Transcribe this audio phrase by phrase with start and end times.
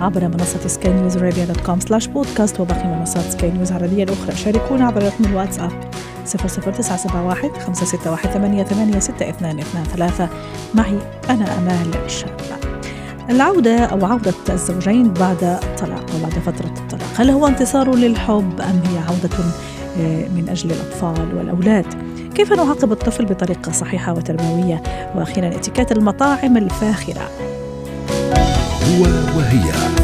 [0.00, 4.36] عبر منصة سكاي نيوز عربية dot com slash podcast وباقي منصات سكاي نيوز العربية الأخرى.
[4.36, 5.70] شاركونا عبر رقم الواتساب
[6.26, 10.28] 00971 561 886223
[10.74, 10.98] معي
[11.30, 12.34] أنا أمال شابة
[13.30, 17.08] العودة أو عودة الزوجين بعد الطلاق وبعد فترة الطلاق.
[17.16, 19.44] هل هو انتصار للحب أم هي عودة
[20.34, 21.86] من أجل الأطفال والأولاد؟
[22.34, 24.82] كيف نعاقب الطفل بطريقة صحيحة وتربوية؟
[25.14, 27.30] وأخيرا اتكات المطاعم الفاخرة.
[28.90, 29.02] هو
[29.36, 29.99] وهي.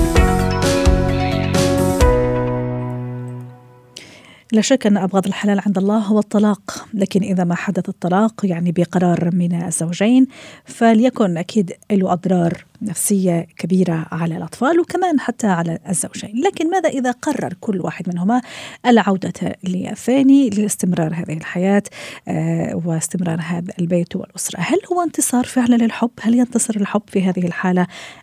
[4.57, 8.73] لا شك أن أبغض الحلال عند الله هو الطلاق لكن إذا ما حدث الطلاق يعني
[8.73, 10.26] بقرار من الزوجين
[10.65, 16.43] فليكن أكيد له أضرار نفسية كبيرة على الأطفال وكمان حتى على الزوجين.
[16.45, 18.40] لكن ماذا إذا قرر كل واحد منهما
[18.87, 21.82] العودة للثاني لاستمرار هذه الحياة
[22.29, 27.46] آه، واستمرار هذا البيت والأسرة؟ هل هو انتصار فعلا للحب؟ هل ينتصر الحب في هذه
[27.46, 27.82] الحالة؟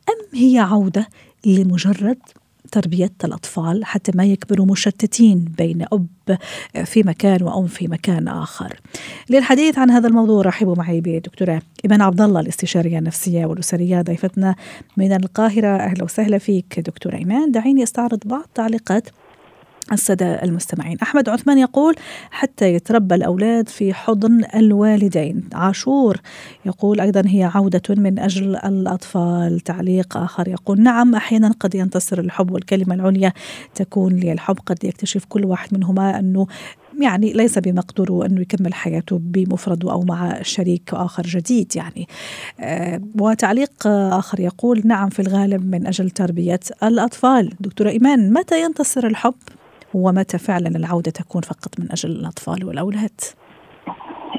[0.10, 1.08] أم هي عودة
[1.46, 2.18] لمجرد
[2.74, 6.38] تربية الأطفال حتى ما يكبروا مشتتين بين أب
[6.86, 8.80] في مكان وأم في مكان آخر.
[9.30, 14.56] للحديث عن هذا الموضوع رحبوا معي بدكتورة إيمان عبد الله الاستشارية النفسية والأسرية ضيفتنا
[14.98, 15.68] من القاهرة.
[15.68, 17.52] أهلا وسهلا فيك دكتورة إيمان.
[17.52, 19.10] دعيني أستعرض بعض تعليقات
[19.92, 20.98] السادة المستمعين.
[21.02, 21.96] أحمد عثمان يقول
[22.32, 25.50] حتى يتربى الأولاد في حضن الوالدين.
[25.54, 26.18] عاشور
[26.66, 29.60] يقول أيضا هي عودة من أجل الأطفال.
[29.60, 33.34] تعليق آخر يقول نعم أحيانا قد ينتصر الحب والكلمة العليا.
[33.76, 36.48] تكون للحب قد يكتشف كل واحد منهما أنه
[37.02, 42.08] يعني ليس بمقدوره أنه يكمل حياته بمفرده أو مع شريك آخر جديد يعني.
[42.60, 47.54] أه وتعليق آخر يقول نعم في الغالب من أجل تربية الأطفال.
[47.60, 49.34] دكتورة إيمان متى ينتصر الحب؟
[49.94, 53.22] ومتى فعلا العودة تكون فقط من أجل الأطفال والأولاد؟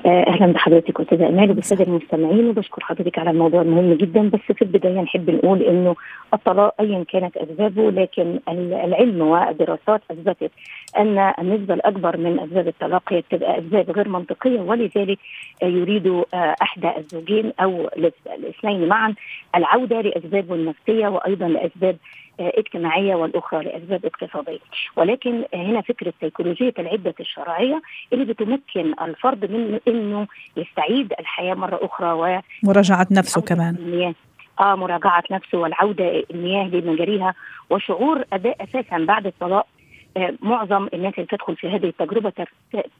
[0.06, 4.28] أهلا بحضرتك أستاذة أمال وبالسادة المستمعين وبشكر حضرتك على الموضوع المهم جدا.
[4.28, 5.96] بس في البداية نحب نقول إنه
[6.34, 10.50] الطلاق ايا كانت أسبابه لكن العلم والدراسات أثبتت
[10.98, 15.18] أن النسبة الأكبر من أسباب الطلاق هي بتبقى أسباب غير منطقية ولذلك
[15.62, 17.88] يريد إحدى الزوجين أو
[18.38, 19.14] الاثنين معا
[19.56, 21.96] العودة لأسبابه النفسية وأيضا لأسباب
[22.40, 24.58] اجتماعية والأخرى لأسباب اقتصادية،
[24.96, 32.12] ولكن هنا فكرة سيكولوجية العدة الشرعية اللي بتمكن الفرد من إنه يستعيد الحياة مرة أخرى
[32.12, 33.74] و مراجعة نفسه كمان.
[33.74, 34.14] المياه.
[34.60, 37.34] آه مراجعة نفسه والعودة المياه لمجاريها
[37.70, 39.66] وشعور أداء أساسا بعد الطلاق.
[40.16, 42.32] آه معظم الناس اللي تدخل في هذه التجربة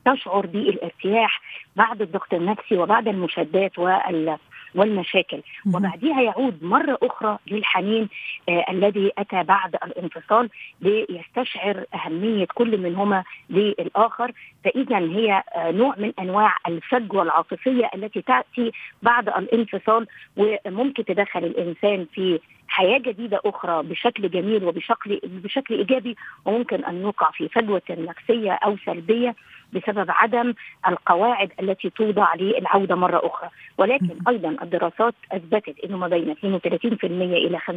[0.04, 1.40] تشعر بالارتياح
[1.76, 4.36] بعد الضغط النفسي وبعد المشادات وال
[4.74, 5.42] والمشاكل.
[5.74, 8.08] وبعديها يعود مرة أخرى للحنين
[8.48, 14.32] آه الذي أتى بعد الانفصال ليستشعر أهمية كل منهما للآخر.
[14.64, 22.06] فإذا هي آه نوع من أنواع الفجوة العاطفية التي تأتي بعد الانفصال وممكن تدخل الإنسان
[22.14, 22.40] في
[22.74, 28.76] حياة جديدة أخرى بشكل جميل وبشكل بشكل إيجابي وممكن أن نوقع في فجوة نفسية أو
[28.86, 29.34] سلبية
[29.72, 30.54] بسبب عدم
[30.88, 33.50] القواعد التي توضع للعودة مرة أخرى.
[33.78, 37.70] ولكن أيضا الدراسات أثبتت إنه ما بين 32% إلى 50%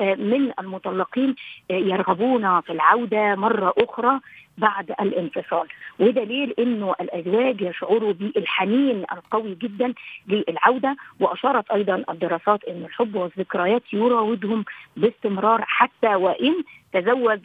[0.00, 1.34] من المطلقين
[1.70, 4.20] يرغبون في العودة مرة أخرى
[4.58, 5.66] بعد الانفصال.
[5.98, 9.94] ودليل إنه الأزواج يشعروا بالحنين القوي جدا
[10.28, 14.64] للعودة وأشارت أيضا الدراسات إن الحب والذكريات يراودهم
[14.96, 16.54] باستمرار حتى وإن
[16.92, 17.38] تزوج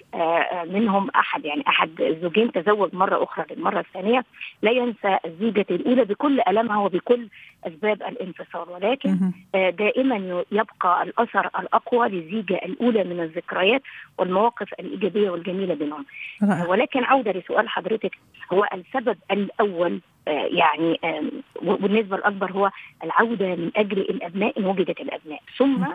[0.66, 4.26] منهم أحد يعني أحد الزوجين تزوج مرة أخرى للمرة الثانية.
[4.62, 7.28] لا ينسى الزوجه الأولى بكل ألمها وبكل
[7.68, 8.70] أسباب الانفصال.
[8.70, 13.82] ولكن دائما يبقى الأثر الأقوى للزيجة الأولى من الذكريات
[14.18, 16.06] والمواقف الإيجابية والجميلة بينهم.
[16.68, 18.16] ولكن عودة لسؤال حضرتك.
[18.54, 21.00] هو السبب الأول يعني
[21.56, 22.72] والنسبة الأكبر هو
[23.04, 25.42] العودة من أجل الأبناء إن وجدت الأبناء.
[25.58, 25.86] ثم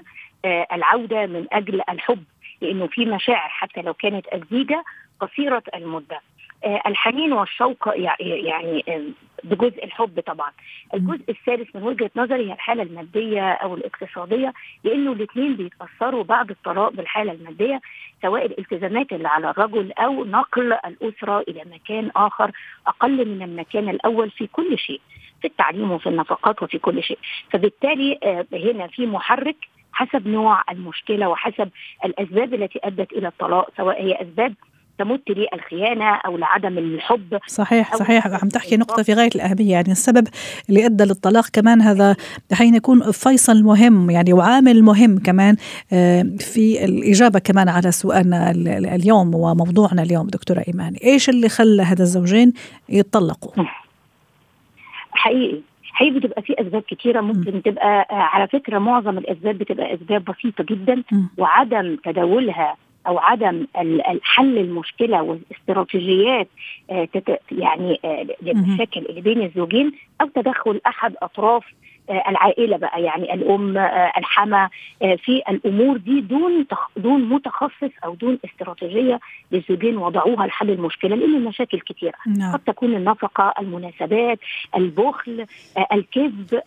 [0.73, 2.25] العودة من أجل الحب.
[2.61, 4.85] لأنه في مشاعر حتى لو كانت الزيجه
[5.21, 6.21] قصيرة المدة.
[6.87, 8.85] الحنين والشوق يعني
[9.45, 10.51] بجزء الحب طبعا.
[10.95, 14.53] الجزء الثالث من وجهة نظري هي الحالة المادية أو الاقتصادية
[14.85, 17.81] لأنه الاثنين بيتأثروا بعد الطلاق بالحالة المادية
[18.23, 22.51] سواء الالتزامات اللي على الرجل أو نقل الأسرة إلى مكان آخر
[22.87, 25.01] أقل من المكان الأول في كل شيء
[25.41, 27.19] في التعليم وفي النفقات وفي كل شيء.
[27.51, 28.19] فبالتالي
[28.53, 29.57] هنا في محرك
[29.93, 31.69] حسب نوع المشكلة وحسب
[32.05, 34.55] الأسباب التي أدت إلى الطلاق سواء هي أسباب
[34.99, 37.39] تمت للخيانة أو لعدم الحب.
[37.47, 38.27] صحيح صحيح.
[38.27, 39.73] عم تحكي نقطة في غاية الأهمية.
[39.73, 40.29] يعني السبب
[40.69, 42.17] اللي أدى للطلاق كمان هذا
[42.53, 45.57] حين يكون فيصل مهم يعني وعامل مهم كمان
[45.93, 48.51] آه، في الإجابة كمان على سؤالنا
[48.95, 52.53] اليوم وموضوعنا اليوم دكتورة ايمان إيش اللي خلى هذا الزوجين
[52.89, 53.65] يتطلقوا؟
[55.11, 55.61] حقيقي.
[55.99, 57.61] حقيقي بتبقى في أسباب كتيرة ممكن م.
[57.61, 61.23] تبقى آه، على فكرة معظم الأسباب بتبقى أسباب بسيطة جدا م.
[61.39, 63.67] وعدم تداولها أو عدم
[64.23, 66.49] حل المشكلة واستراتيجيات
[66.91, 67.09] آه،
[67.53, 71.69] يعني آه، للمشاكل اللي بين الزوجين أو تدخل أحد أطراف آه،
[72.11, 73.79] العائلة بقى يعني الأم
[74.17, 74.69] الحما
[75.01, 76.67] في الأمور دي دون
[76.97, 79.21] دون متخصص أو دون استراتيجية
[79.53, 82.53] للزوجين وضعوها لحل المشكلة لأن المشاكل كثيره نعم.
[82.53, 84.39] قد تكون النفقة المناسبات
[84.77, 85.47] البخل
[85.93, 86.61] الكذب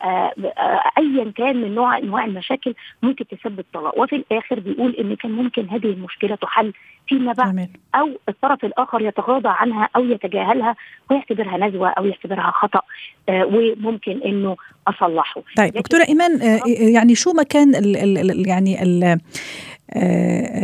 [0.97, 3.99] ايا كان من نوع انواع المشاكل ممكن تسبب طلاق.
[3.99, 6.73] وفي الآخر بيقول إن كان ممكن هذه المشكلة تحل
[7.07, 10.75] فيما بعد أو الطرف الآخر يتغاضى عنها أو يتجاهلها
[11.09, 12.81] ويعتبرها نزوة أو يعتبرها خطأ
[13.29, 14.55] آه وممكن إنه
[15.37, 17.97] اصلحه طيب دكتورة إيمان آه يعني شو مكان ال
[18.31, 19.03] ال يعني ال
[19.93, 20.63] آه،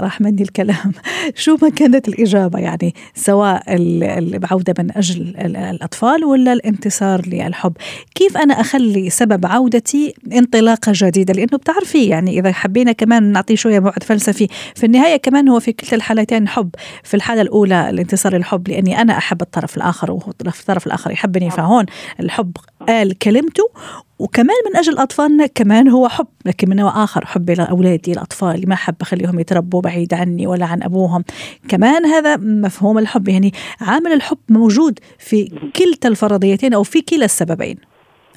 [0.00, 0.92] راح مني الكلام.
[1.34, 7.72] شو ما كانت الإجابة؟ يعني سواء العودة من أجل الأطفال ولا الانتصار للحب.
[8.14, 13.78] كيف أنا أخلي سبب عودتي انطلاقة جديدة؟ لأنه بتعرفي يعني إذا حبينا كمان نعطيه شوية
[13.78, 16.70] بعد فلسفي في النهاية كمان هو في كلتا الحالتين حب.
[17.02, 21.86] في الحالة الأولى الانتصار للحب لأني أنا أحب الطرف الآخر والطرف الآخر يحبني فهون
[22.20, 22.56] الحب
[22.88, 23.70] قال كلمته.
[24.18, 28.74] وكمان من أجل أطفالنا كمان هو حب لكن من نوع آخر حبي لاولادي الأطفال ما
[28.74, 29.80] حب أخليهم يتربوا.
[29.84, 31.24] بعيد عني ولا عن أبوهم.
[31.68, 37.76] كمان هذا مفهوم الحب يعني عامل الحب موجود في كلتا الفرضيتين أو في كلا السببين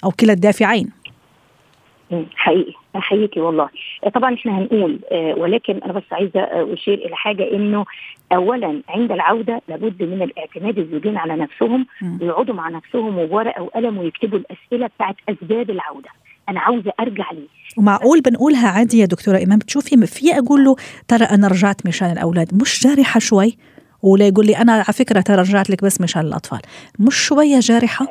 [0.03, 0.89] أو كلا الدافعين.
[2.35, 3.69] حقيقي احييكي والله.
[4.13, 7.85] طبعا إحنا هنقول آه، ولكن أنا بس عايزة آه، أشير إلى حاجة إنه
[8.33, 11.85] اولا عند العودة لابد من الاعتماد الزوجين على نفسهم
[12.21, 16.09] ويقعدوا مع نفسهم وورقة وقلم ويكتبوا الأسئلة بتاعت أسباب العودة.
[16.49, 17.47] أنا عاوزة أرجع ليه؟
[17.77, 20.75] ومعقول بنقولها عادي يا دكتورة ايمان بتشوفي في أقول له
[21.07, 23.57] ترى أنا رجعت مشان الأولاد مش جارحة شوي؟
[24.03, 26.59] ولا يقول لي أنا على فكرة ترى رجعت لك بس مشان الأطفال.
[26.99, 28.07] مش شوية جارحة؟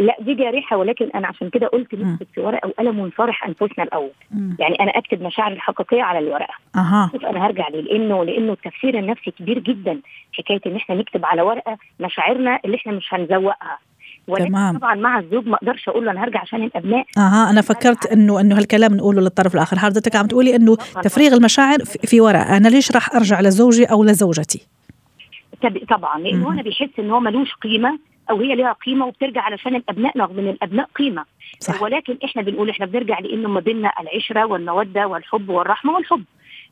[0.00, 4.10] لا دي جارحة ولكن أنا عشان كده قلت نكتب في ورقة وقلم ونصارح أنفسنا الأول.
[4.30, 4.50] م.
[4.58, 6.54] يعني أنا أكتب مشاعري الحقيقية على الورقة.
[6.76, 7.10] أها.
[7.12, 10.00] شوف أنا هرجع ليه؟ لأنه لأنه التفسير النفسي كبير جدا
[10.32, 13.78] حكاية إن إحنا نكتب على ورقة مشاعرنا اللي إحنا مش هنزوقها.
[14.28, 14.78] ولكن تمام.
[14.78, 17.06] طبعا مع الزوج ما أقدرش أقول له أنا هرجع عشان الأبناء.
[17.18, 19.78] أها أنا فكرت انه إنه هالكلام نقوله للطرف الآخر.
[19.78, 24.66] حضرتك عم تقولي إنه تفريغ المشاعر في ورقه أنا ليش راح أرجع لزوجي أو لزوجتي؟
[25.88, 27.98] طبعا لأنه أنا بيحس ان هو ملوش قيمة
[28.30, 31.24] أو هي ليها قيمة وبترجع علشان الأبناء رغم إن الأبناء قيمة.
[31.60, 31.82] صح.
[31.82, 36.24] ولكن إحنا بنقول إحنا بنرجع لأنه ما بيننا العشرة والمودة والحب والرحمة والحب.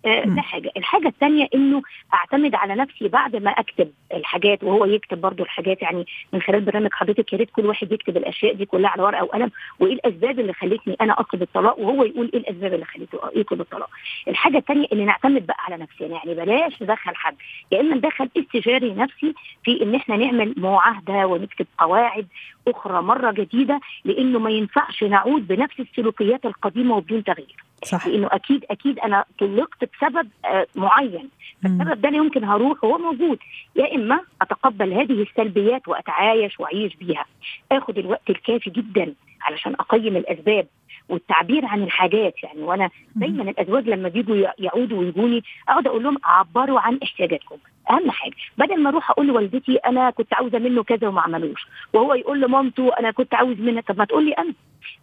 [0.05, 1.83] ده حاجة، الحاجة الثانية إنه
[2.15, 6.93] أعتمد على نفسي بعد ما أكتب الحاجات وهو يكتب برضو الحاجات يعني من خلال برنامج
[6.93, 9.51] حضرتك يا ريت كل واحد يكتب الأشياء دي كلها على ورقة وقلم
[9.81, 13.91] وإيه الأسباب اللي خلتني أنا أطلب الطلاق وهو يقول إيه الأسباب اللي خليته يطلب الطلاق.
[14.29, 17.35] الحاجة الثانية ان نعتمد بقى على نفسنا يعني بلاش ندخل حد
[17.73, 22.27] يا إما ندخل استشاري نفسي في إن إحنا نعمل معاهدة ونكتب قواعد
[22.69, 27.65] أخرى مرة جديدة لإنه ما ينفعش نعود بنفس السلوكيات القديمة وبدون تغيير.
[27.85, 28.07] صح.
[28.07, 31.29] لأنه أكيد أكيد أنا طلقت بسبب آه معين.
[31.63, 33.39] فالسبب ده اللي يمكن هروح هو موجود.
[33.77, 37.25] يا إما أتقبل هذه السلبيات وأتعايش وأعيش بيها.
[37.73, 40.67] آخد الوقت الكافي جدا علشان أقيم الأسباب
[41.09, 42.35] والتعبير عن الحاجات.
[42.43, 47.57] يعني وأنا دايما الأزواج لما بيجوا يعودوا ويجوني أقعد أقول لهم عبروا عن إحتياجاتكم.
[47.91, 52.15] أهم حاجة بدل ما أروح أقول لوالدتي أنا كنت عاوزة منه كذا وما عملوش وهو
[52.15, 54.53] يقول لمامته أنا كنت عاوز منها طب ما تقول لي أنا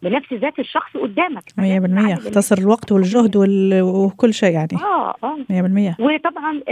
[0.02, 1.44] بنفس ذات الشخص قدامك.
[1.58, 3.36] 100% اختصر الوقت والجهد
[3.82, 4.68] وكل شيء يعني.
[4.84, 5.38] آه آه.
[5.50, 6.72] 100% وطبعا آه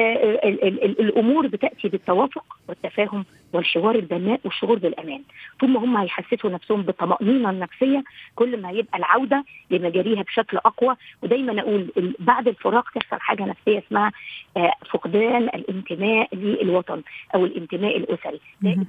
[0.49, 5.21] ال ال ال الأمور بتأتي بالتوافق والتفاهم والحوار البناء والشعور بالأمان.
[5.61, 8.03] ثم هم هيحسسوا نفسهم بالطمانينه النفسيه
[8.35, 10.95] كل ما يبقى العودة لمجاريها بشكل أقوى.
[11.23, 14.11] ودايما أقول بعد الفراق تحصل حاجة نفسية اسمها
[14.57, 17.01] آه فقدان الانتماء للوطن
[17.35, 18.39] أو الانتماء الأسري.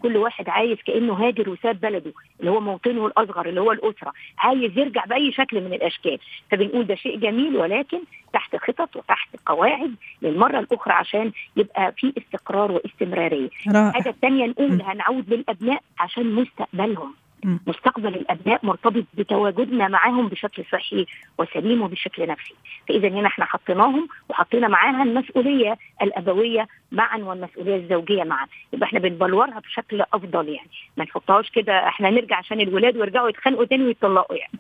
[0.03, 4.13] كل واحد عايز كأنه هاجر وساب بلده اللي هو موطنه الأصغر اللي هو الأسرة.
[4.39, 6.19] عايز يرجع بأي شكل من الأشكال.
[6.51, 7.99] فبنقول ده شيء جميل ولكن
[8.33, 13.49] تحت خطط وتحت قواعد للمرة الأخرى عشان يبقى في استقرار واستمرارية.
[13.89, 17.15] الحاجة الثانية نقول هنعود للأبناء عشان مستقبلهم.
[17.45, 21.07] مستقبل الأبناء مرتبط بتواجدنا معاهم بشكل صحي
[21.39, 22.55] وسليم وبشكل نفسي.
[22.89, 28.47] فإذا هنا إحنا حطيناهم وحطينا معاها المسؤولية الأبوية معا والمسؤولية الزوجية معا.
[28.73, 30.71] يبقى إحنا بنبلورها بشكل أفضل يعني.
[30.97, 34.53] ما نحطهاش كده إحنا نرجع عشان الولاد ويرجعوا يتخانقوا تاني ويتطلقوا يعني.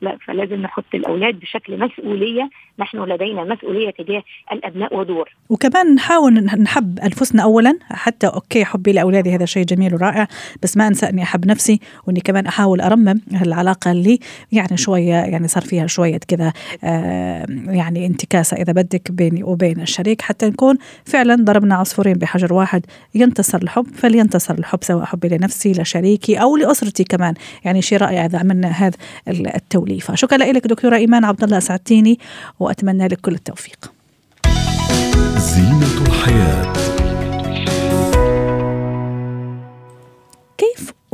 [0.00, 2.50] لا فلازم نحط الأولاد بشكل مسؤولية.
[2.78, 5.30] نحن لدينا مسؤولية تجاه الأبناء ودور.
[5.50, 7.78] وكمان نحاول نحب أنفسنا اولا.
[7.90, 10.26] حتى أوكي حبي لأولادي هذا شيء جميل ورائع.
[10.62, 14.18] بس ما أنسى أني أحب نفسي واني كمان أحاول أرمم العلاقة اللي
[14.52, 16.52] يعني شوية يعني صار فيها شوية كذا
[16.84, 22.86] آه يعني انتكاسة إذا بدك بيني وبين الشريك حتى نكون فعلا ضربنا عصفورين بحجر واحد
[23.14, 27.34] ينتصر الحب فلينتصر الحب سواء حبي لنفسي لشريكي أو لأسرتي كمان.
[27.64, 28.96] يعني شيء رائع إذا عملنا هذا
[29.28, 30.14] التوليفة.
[30.14, 32.18] شكرا لك دكتورة إيمان عبد الله اسعدتيني
[32.60, 33.92] وأتمنى لك كل التوفيق.
[35.36, 36.63] زينة الحياة.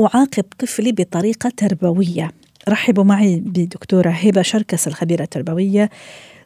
[0.06, 2.30] أعاقب طفلي بطريقة تربوية؟
[2.68, 5.90] رحبوا معي بدكتورة هبة شركس الخبيرة التربوية.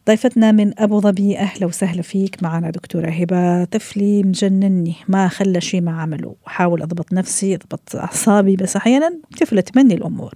[0.08, 2.42] ضيفتنا من أبو ظبي أهلا وسهلا فيك.
[2.42, 6.34] معنا دكتورة هبة طفلي مجنني ما خلى شيء ما عمله.
[6.46, 10.34] وحاول أضبط نفسي أضبط أعصابي بس أحيانا تفلت مني الأمور.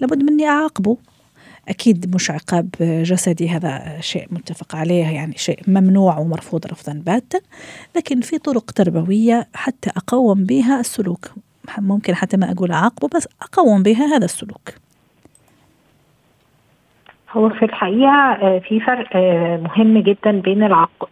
[0.00, 0.96] لابد مني أعاقبه.
[1.68, 7.40] أكيد مش عقاب جسدي هذا شيء متفق عليه يعني شيء ممنوع ومرفوض رفضا باتا.
[7.96, 11.30] لكن في طرق تربوية حتى أقوم بها السلوك.
[11.78, 14.68] ممكن حتى ما أقول أعاقبه بس أقوم بها هذا السلوك.
[17.30, 19.16] هو في الحقيقة في فرق
[19.62, 20.62] مهم جدا بين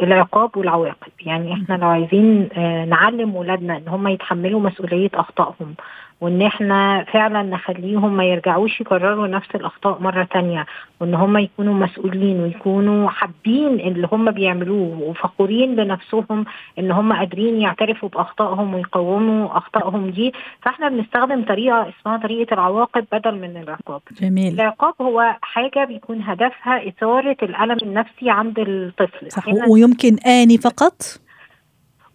[0.02, 1.12] العقاب والعواقب.
[1.20, 2.48] يعني إحنا لو عايزين
[2.88, 5.74] نعلم ولادنا إن هم يتحملوا مسؤولية أخطائهم
[6.20, 10.66] وإن إحنا فعلا نخليهم ما يرجعوش يكرروا نفس الأخطاء مرة تانية
[11.00, 16.44] وإن هم يكونوا مسؤولين ويكونوا حابين اللي هم بيعملوه وفخورين بنفسهم
[16.78, 20.32] إن هم قادرين يعترفوا بأخطائهم ويقوموا أخطائهم دي
[20.62, 24.00] فإحنا بنستخدم طريقة اسمها طريقة العواقب بدل من العقاب.
[24.20, 24.54] جميل.
[24.54, 29.30] العقاب هو حاجة بيكون هدفها إثارة الألم النفسي عند الطفل.
[29.30, 31.25] صح ويمكن آني فقط؟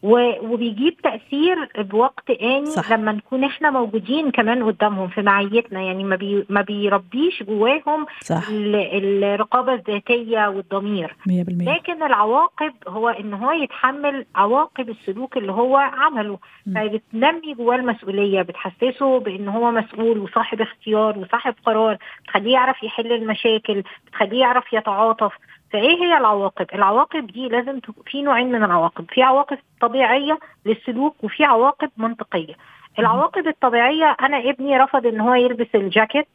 [0.03, 2.91] وبيجيب تأثير بوقت آني صح.
[2.91, 5.81] لما نكون إحنا موجودين كمان قدامهم في معيتنا.
[5.81, 8.43] يعني ما بي ما بيربيش جواهم صح.
[8.50, 11.15] الرقابة الذاتية والضمير.
[11.27, 16.39] 100% لكن العواقب هو إن هو يتحمل عواقب السلوك اللي هو عمله.
[16.75, 23.84] فبتنمي جواه المسؤولية بتحسسه بإن هو مسؤول وصاحب اختيار وصاحب قرار بتخليه يعرف يحل المشاكل
[24.08, 25.34] بتخليه يعرف يتعاطف.
[25.71, 31.43] فإيه هي العواقب؟ العواقب دي لازم في نوعين من العواقب، في عواقب طبيعية للسلوك وفي
[31.43, 32.53] عواقب منطقية.
[32.99, 36.27] العواقب الطبيعية أنا ابني رفض إن هو يلبس الجاكيت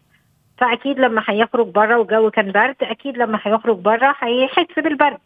[0.59, 5.19] فأكيد لما هيخرج بره والجو كان برد أكيد لما هيخرج بره هيحس بالبرد.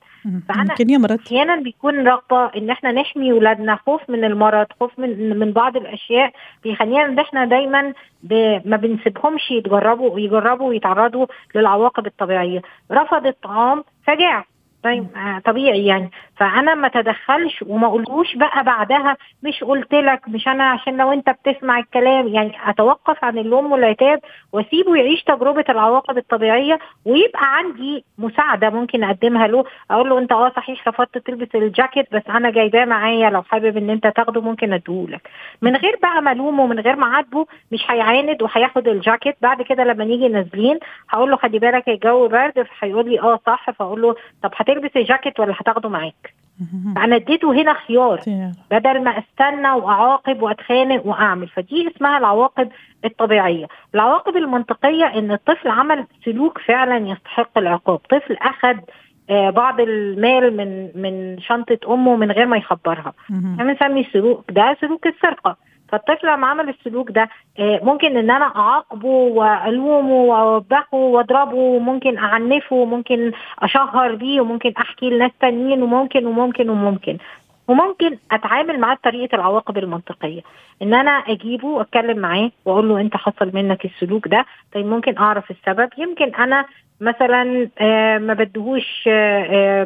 [0.48, 5.38] فأنا ممكن يمرض أحيانا بيكون رغبة إن إحنا نحمي ولادنا خوف من المرض خوف من
[5.38, 6.32] من بعض الأشياء
[6.64, 7.92] بيخلينا إن إحنا دايما
[8.64, 12.62] ما بنسيبهمش يتجربوا ويجربوا ويتعرضوا للعواقب الطبيعية.
[12.92, 14.44] رفض الطعام गया?
[14.84, 15.06] طيب
[15.44, 16.10] طبيعي يعني.
[16.36, 21.30] فأنا ما تدخلش وما اقولوش بقى بعدها مش قلت لك مش أنا عشان لو أنت
[21.30, 24.20] بتسمع الكلام يعني أتوقف عن اللوم والعتاب
[24.52, 29.64] وأسيبه يعيش تجربة العواقب الطبيعية ويبقى عندي مساعدة ممكن أقدمها له.
[29.90, 33.90] أقول له أنت آه صحيح رفضت تلبس الجاكيت بس أنا جايباه معايا لو حابب إن
[33.90, 35.28] أنت تاخده ممكن اديهولك
[35.62, 39.36] من غير بقى ما ألومه ومن غير ما اعاتبه مش هيعاند وهياخد الجاكيت.
[39.42, 40.78] بعد كده لما نيجي نازلين
[41.10, 43.70] هقول له خلي بالك الجو برد فهيقول لي آه صح.
[43.70, 46.34] فأقول له طب هتلبس الجاكيت ولا هتاخده معاك.
[46.96, 48.20] أنا اديته هنا خيار.
[48.70, 51.48] بدل ما استنى وأعاقب وأتخانق وأعمل.
[51.48, 52.68] فدي اسمها العواقب
[53.04, 53.66] الطبيعية.
[53.94, 57.98] العواقب المنطقية إن الطفل عمل سلوك فعلا يستحق العقاب.
[57.98, 58.76] طفل اخذ
[59.30, 63.12] آه بعض المال من من شنطة أمه من غير ما يخبرها.
[63.30, 65.56] بنسمي السلوك ده سلوك السرقة.
[65.92, 67.28] فالطفل لما عمل السلوك ده
[67.58, 75.30] ممكن إن أنا أعاقبه وألومه وأوبخه وأضربه وممكن أعنفه وممكن أشهر بيه وممكن أحكي لناس
[75.40, 77.18] تانيين وممكن وممكن وممكن.
[77.68, 80.40] وممكن أتعامل معاه بطريقة العواقب المنطقية.
[80.82, 85.50] إن أنا أجيبه وأتكلم معاه وأقول له أنت حصل منك السلوك ده طيب ممكن أعرف
[85.50, 85.88] السبب.
[85.98, 86.64] يمكن أنا
[87.00, 87.44] مثلا
[88.18, 89.08] ما بدهوش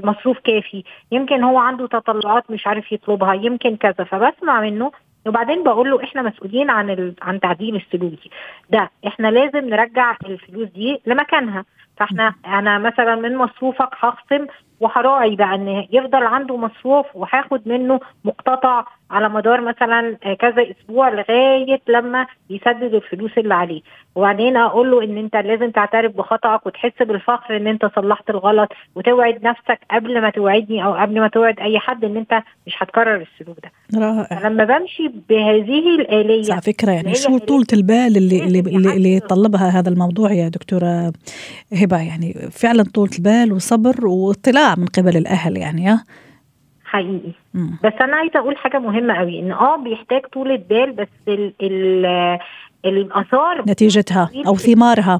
[0.04, 0.84] مصروف كافي.
[1.12, 3.34] يمكن هو عنده تطلعات مش عارف يطلبها.
[3.34, 4.04] يمكن كذا.
[4.04, 4.92] فبسمع منه
[5.26, 7.14] وبعدين بقول له إحنا مسؤولين عن ال...
[7.22, 8.30] عن تعديل السلوك دي.
[8.70, 11.64] ده إحنا لازم نرجع الفلوس دي لمكانها.
[11.96, 14.46] فإحنا أنا مثلا من مصروفك هخصم
[14.84, 21.80] وهراعي بقى إن يفضل عنده مصروف وهاخد منه مقتطع على مدار مثلا كذا أسبوع لغاية
[21.88, 23.80] لما يسدد الفلوس اللي عليه.
[24.14, 29.44] وبعدين أقول له إن أنت لازم تعترف بخطأك وتحس بالفخر إن أنت صلحت الغلط وتوعد
[29.44, 33.56] نفسك قبل ما توعدني أو قبل ما توعد أي حد إن أنت مش هتكرر السلوك
[33.62, 34.00] ده.
[34.00, 34.48] رائع.
[34.48, 39.20] لما بمشي بهذه الآلية على فكرة يعني شو طولة البال اللي اللي اللي, اللي
[39.58, 41.12] هذا الموضوع يا دكتورة
[41.72, 44.73] هبة؟ يعني فعلا طولة البال وصبر واطلاع.
[44.78, 45.98] من قبل الأهل يعني
[46.84, 47.32] حقيقي.
[47.54, 47.78] مم.
[47.84, 52.06] بس أنا عايزة أقول حاجة مهمة قوي إن آه بيحتاج طولة بال بس ال ال
[52.84, 55.18] الآثار نتيجتها أو ثمارها.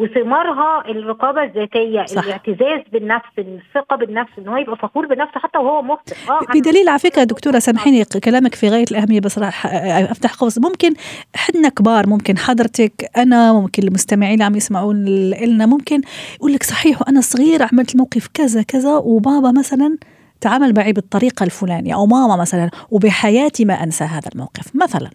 [0.00, 2.24] وثمارها الرقابة الذاتية صح.
[2.24, 6.98] الاعتزاز بالنفس الثقة بالنفس إن هو يبقى فخور بنفسه حتى وهو مخطئ آه بدليل على
[6.98, 9.66] فكرة دكتورة سامحيني كلامك في غاية الأهمية بس راح
[10.10, 10.58] أفتح قوس.
[10.58, 10.92] ممكن
[11.36, 16.00] حدنا كبار ممكن حضرتك أنا ممكن المستمعين اللي عم يسمعون لنا ممكن
[16.36, 19.96] يقول لك صحيح وأنا صغير عملت موقف كذا كذا وبابا مثلا
[20.40, 24.76] تعامل معي بالطريقة الفلانية أو ماما مثلا وبحياتي ما أنسى هذا الموقف.
[24.76, 25.10] مثلا.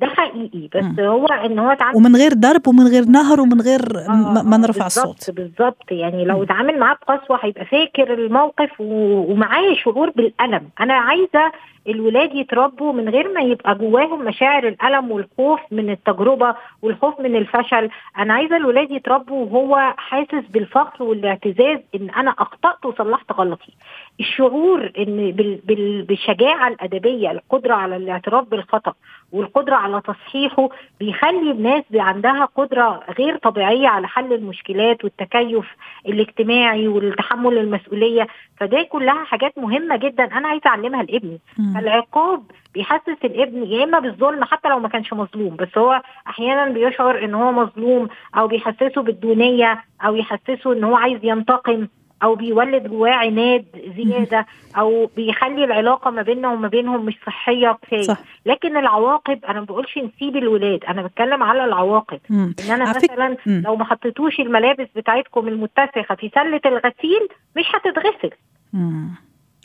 [0.00, 1.00] ده حقيقي بس مم.
[1.06, 4.58] هو إن هو اتعامل ومن غير ضرب ومن غير نهر ومن غير ما ما آه،
[4.58, 6.24] نرفع الصوت بالظبط يعني.
[6.24, 11.52] لو اتعامل معاه بقسوة هيبقى فاكر الموقف و- ومعاه شعور بالألم أنا عايزة
[11.88, 17.90] الولاد يتربوا من غير ما يبقى جواهم مشاعر الألم والخوف من التجربة والخوف من الفشل.
[18.18, 23.72] أنا عايزة الولاد يتربوا وهو حاسس بالفخر والاعتزاز إن أنا أخطأت وصلحت غلطي.
[24.20, 28.92] الشعور إن بال بال بالشجاعة الأدبية القدرة على الاعتراف بالخطأ
[29.32, 30.68] والقدرة على تصحيحه
[31.00, 35.66] بيخلي الناس عندها قدرة غير طبيعية على حل المشكلات والتكيف
[36.06, 38.26] الاجتماعي والتحمل المسؤولية.
[38.60, 41.40] فده كلها حاجات مهمة جدا أنا عايزة أعلمها لابني.
[41.74, 42.42] فالعقاب
[42.74, 47.34] بيحسس الابن يا إما بالظلم حتى لو ما كانش مظلوم بس هو أحيانا بيشعر إن
[47.34, 51.88] هو مظلوم أو بيحسسه بالدونية أو يحسسه إن هو عايز ينتقم
[52.22, 53.64] أو بيولد جواه عناد
[53.96, 54.46] زيادة
[54.78, 59.66] أو بيخلي العلاقة ما بيننا وما بينهم مش صحية كفايه صح لكن العواقب أنا ما
[59.66, 62.54] بقولش نسيب الولاد أنا بتكلم على العواقب مم.
[62.64, 63.62] إن أنا على فك- مثلا مم.
[63.66, 68.30] لو ما حطيتوش الملابس بتاعتكم المتسخة في سلة الغسيل مش هتتغسل
[68.72, 69.08] مم.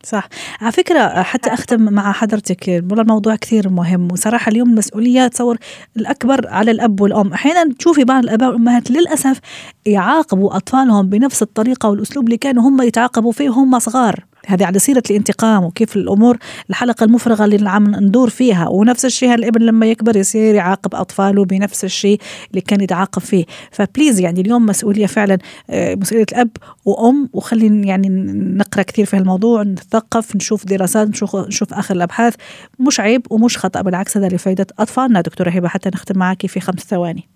[0.06, 0.28] صح.
[0.62, 5.58] على فكرة حتى أختم مع حضرتك والله الموضوع كثير مهم وصراحة اليوم المسؤولية تصور
[5.98, 7.34] الأكبر على الأب والأم.
[7.34, 9.40] أحيانا تشوفي بعض الآباء والأمهات للأسف
[9.86, 14.26] يعاقبوا أطفالهم بنفس الطريقة والأسلوب اللي كانوا هم يتعاقبوا فيه وهم صغار.
[14.48, 16.38] هذه على سيرة الانتقام وكيف الأمور
[16.70, 21.84] الحلقة المفرغة اللي عم ندور فيها ونفس الشيء الابن لما يكبر يصير يعاقب أطفاله بنفس
[21.84, 22.20] الشيء
[22.50, 23.46] اللي كان يتعاقب فيه.
[23.72, 25.38] فبليز يعني اليوم مسؤولية فعلا
[25.70, 26.50] آه، مسؤولية الأب
[26.86, 28.10] وأم وخلينا يعني
[28.58, 32.36] نقرأ كثير في الموضوع نتثقف نشوف دراسات نشوف, نشوف آخر الأبحاث.
[32.80, 35.22] مش عيب ومش خطأ بالعكس هذا لفائدة أطفالنا.
[35.22, 37.30] دكتورة هبة حتى نختم معك في خمس ثواني.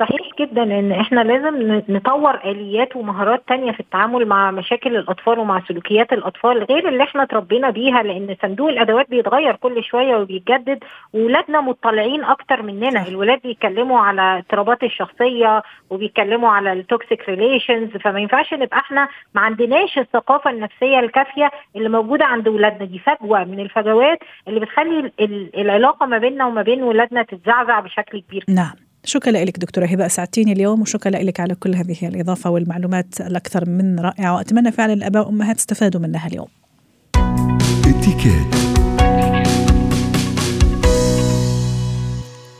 [0.00, 5.62] صحيح جدا إن إحنا لازم نطور آليات ومهارات تانية في التعامل مع مشاكل الأطفال ومع
[5.68, 11.60] سلوكيات الأطفال غير اللي إحنا اتربينا بيها لأن صندوق الأدوات بيتغير كل شوية وبيتجدد واولادنا
[11.60, 13.08] مطلعين أكتر مننا.
[13.08, 19.40] الولاد بيتكلموا على اضطرابات الشخصية وبيتكلموا على ال toxic relations فما ينفعش نبقى إحنا ما
[19.40, 25.12] عندناش الثقافة النفسية الكافية اللي موجودة عند اولادنا دي فجوة من الفجوات اللي بتخلي ال-
[25.20, 28.44] ال- العلاقة ما بيننا وما بين ولادنا تتزعزع بشكل كبير.
[28.48, 28.83] نعم.
[29.04, 34.00] شكرا لك دكتورة هبة أسعدتيني اليوم وشكرا لك على كل هذه الإضافة والمعلومات الأكثر من
[34.00, 34.34] رائعة.
[34.34, 36.48] وأتمنى فعلا الآباء والأمهات استفادوا منها اليوم.
[37.86, 38.54] اتكات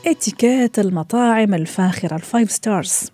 [0.07, 3.11] إتيكيت المطاعم الفاخرة ال five stars.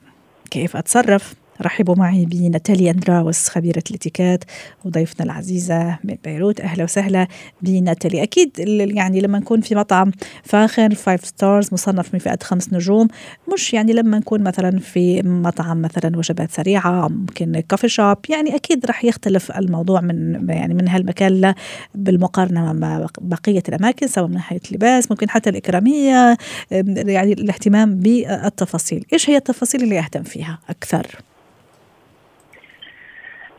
[0.52, 4.44] كيف أتصرف؟ رحبوا معي بناتاليا أندراوس خبيرة الاتيكيت
[4.86, 6.62] وضيفتنا العزيزة من بيروت.
[6.62, 7.28] أهلا وسهلا
[7.62, 8.60] بناتالي أكيد
[8.98, 10.12] يعني لما نكون في مطعم
[10.44, 13.08] فاخر five stars مصنف من فئة خمس نجوم
[13.54, 18.86] مش يعني لما نكون مثلا في مطعم مثلا وجبات سريعة ممكن coffee shop يعني أكيد
[18.86, 21.54] رح يختلف الموضوع من يعني من هالمكان
[21.96, 26.38] بالمقارنة مع بقية الأماكن سواء من ناحية اللباس ممكن حتى الإكرامية
[26.72, 29.06] يعني الاهتمام بالتفاصيل.
[29.14, 31.08] إيش هي التفاصيل اللي أهتم فيها أكثر؟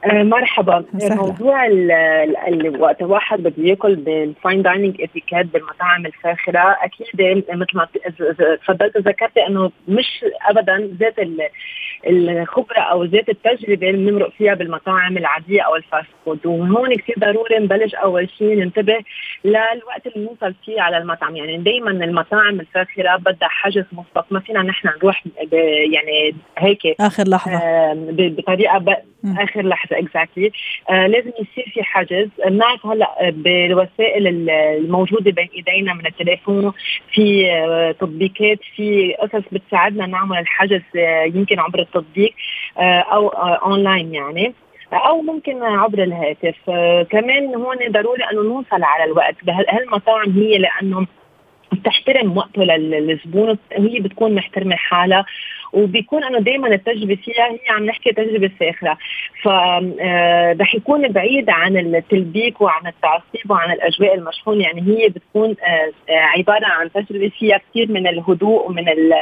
[0.05, 0.85] آه، مرحبا.
[0.95, 1.15] وسهلا.
[1.15, 1.69] موضوع
[2.79, 7.07] وقت الواحد بده ياكل بال fine dining etiquette بالمطاعم الفاخرة أكيد
[7.51, 7.87] مثل ما
[8.65, 11.49] تفضلت ذكرتي إنه مش ابدا ذات ال-
[12.07, 16.47] الخبرة أو ذات التجربة اللي بنمرق فيها بالمطاعم العادية أو ال fast food.
[16.47, 18.99] وهون كثير ضروري نبلش أول شيء ننتبه
[19.45, 21.37] للوقت اللي نوصل فيه على المطعم.
[21.37, 25.25] يعني دائما المطاعم الفاخرة بدها حجز مسبق ما فينا نحن نروح
[25.93, 27.61] يعني هيك آخر لحظة.
[27.95, 28.97] بطريقة.
[29.39, 29.92] آخر لحظة.
[29.99, 30.51] exactly.
[30.91, 36.73] آه لازم يصير في حجز بنعرف هلا بالوسائل الموجودة بين إيدينا من التليفون
[37.13, 42.35] في آه تطبيقات في قصص بتساعدنا نعمل الحجز آه يمكن عبر التطبيق
[43.13, 44.55] أو اونلاين يعني
[44.93, 46.57] أو ممكن عبر الهاتف.
[47.11, 49.35] كمان هون ضروري أنه نوصل على الوقت.
[49.49, 51.07] هالمطاعم هي لأنه
[51.73, 55.25] بتحترم وقته للزبون هي بتكون محترمة حالها.
[55.73, 58.99] وبيكون انه دائما التجربة فيها هي عم نحكي تجربة ساخرة.
[59.43, 64.65] ف آه، رح يكون بعيد عن التلبيك وعن التعصيب وعن الأجواء المشحونة.
[64.65, 69.13] يعني هي بتكون آه، آه، عبارة عن تجربة فيها كثير من الهدوء ومن ال...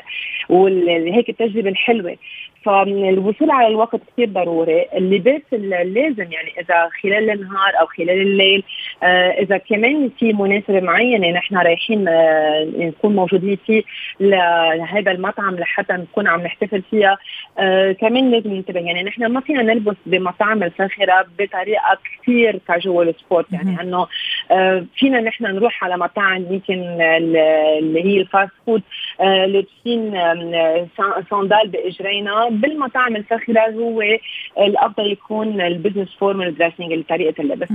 [0.48, 2.16] وهيك التجربة الحلوة.
[2.64, 4.87] فالوصول على الوقت كثير ضروري.
[4.94, 8.62] اللباس اللازم يعني إذا خلال النهار أو خلال الليل
[9.03, 13.83] آه إذا كمان في مناسبة معينة نحن رايحين آه نكون موجودين فيه
[14.20, 17.18] لهذا المطعم لحتى نكون عم نحتفل فيها
[17.59, 18.81] آه كمان لازم ننتبه.
[18.81, 24.07] يعني نحن ما فينا نلبس بمطاعم الفاخرة بطريقة كثير casual sport يعني إنه
[24.51, 28.83] آه فينا نحن نروح على مطاعم يمكن اللي هي ال fast food
[29.20, 30.87] آه لابسين آه
[31.31, 34.02] صندال بإجرينا بالمطاعم الفاخرة هو
[34.58, 37.68] الأفضل يكون ال business formal dressing طريقة اللبس.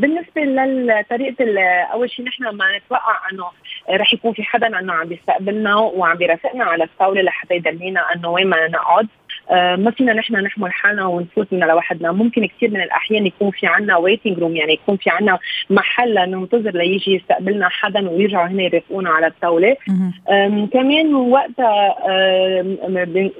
[0.00, 1.60] بالنسبة لطريقة
[1.92, 3.44] أول شيء نحن ما نتوقع إنه
[3.90, 8.46] رح يكون في حدا إنه عم بيستقبلنا وعم بيرافقنا على الطاولة لحتى يدلينا إنه وين
[8.46, 9.08] ما نقعد.
[9.50, 12.12] ما فينا نحن نحمل حالنا ونفوت من لوحدنا.
[12.12, 15.38] ممكن كثير من الأحيان يكون في عنا waiting room يعني يكون في عنا
[15.70, 19.76] محل ننتظر ليجي يستقبلنا حدا ويرجعوا هنا يرافقونا على الطاولة.
[20.72, 21.96] كمان وقتها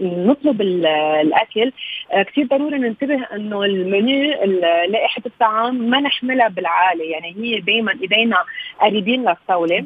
[0.01, 1.73] نطلب الأكل
[2.13, 4.45] آه، كثير ضروري ننتبه إنه المنيو
[4.91, 8.37] لائحه الطعام ما نحملها بالعالي يعني هي دائما إيدينا
[8.81, 9.85] قريبين للطاولة.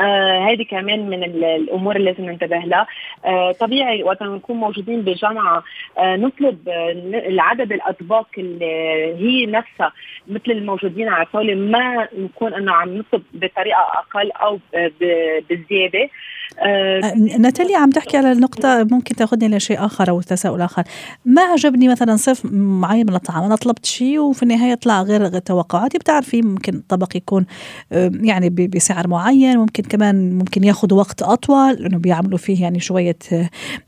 [0.00, 2.86] آه هذه كمان من الأمور اللي لازم ننتبه لها.
[3.24, 6.92] آه طبيعي وقت نكون موجودين بجامعة آه نطلب آه
[7.28, 8.66] العدد الأطباق اللي
[9.18, 9.92] هي نفسها
[10.28, 14.60] مثل الموجودين على الطاولة ما نكون إنه عم نطلب بطريقة أقل أو
[15.50, 16.02] بزيادة.
[16.02, 16.08] آه
[17.38, 20.82] ناتاليا عم تحكي على النقطة ممكن تاخذني لشيء آخر أو تساؤل آخر.
[21.24, 25.98] ما عجبني مثلا صف معين من الطعام؟ أنا طلبت شيء وفي النهاية طلع غير توقعاتي.
[25.98, 27.46] بتعرفي ممكن طبق يكون
[28.20, 33.18] يعني بسعر معين ممكن كمان ممكن ياخذ وقت أطول لأنه بيعملوا فيه يعني شوية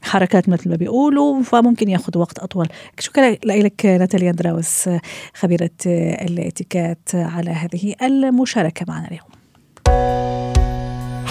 [0.03, 2.69] حركات مثل ما بيقولوا فممكن ياخذ وقت أطول.
[2.99, 4.89] شكرا لك ناتاليا أندراوس
[5.35, 10.26] خبيرة الاتيكات على هذه المشاركة معنا اليوم.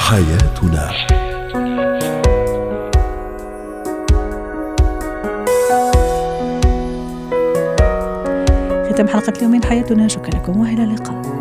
[0.06, 0.89] حياتنا.
[8.91, 10.08] ختام حلقة اليوم من حياتنا.
[10.08, 11.35] شكرا لكم وإلى اللقاء.